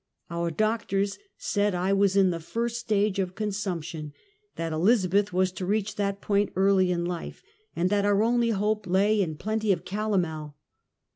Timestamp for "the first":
2.31-2.77